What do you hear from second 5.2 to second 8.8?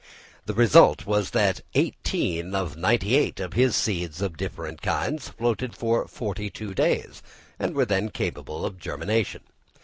floated for forty two days, and were then capable of